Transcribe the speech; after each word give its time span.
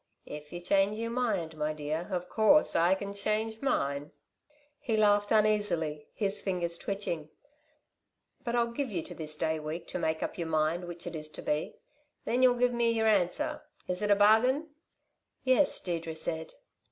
"If 0.25 0.51
you 0.51 0.59
change 0.61 0.97
y'r 0.97 1.11
mind, 1.11 1.55
my 1.55 1.73
dear, 1.73 2.07
of 2.09 2.27
course 2.27 2.75
I 2.75 2.95
can 2.95 3.13
change 3.13 3.61
mine." 3.61 4.11
He 4.79 4.97
laughed 4.97 5.31
uneasily, 5.31 6.07
his 6.15 6.41
fingers 6.41 6.75
twitching. 6.79 7.29
"But 8.43 8.55
I'll 8.55 8.71
give 8.71 8.91
you 8.91 9.03
till 9.03 9.17
this 9.17 9.37
day 9.37 9.59
week 9.59 9.85
to 9.89 9.99
make 9.99 10.23
up 10.23 10.39
y'r 10.39 10.47
mind 10.49 10.85
which 10.85 11.05
it 11.05 11.15
is 11.15 11.29
to 11.29 11.43
be. 11.43 11.75
Then 12.25 12.41
you 12.41 12.55
give 12.55 12.73
me 12.73 12.89
y'r 12.89 13.05
answer. 13.05 13.61
Is 13.87 14.01
it 14.01 14.09
a 14.09 14.15
bargain?" 14.15 14.69
"Yes," 15.43 15.79
Deirdre 15.79 16.15
said. 16.15 16.55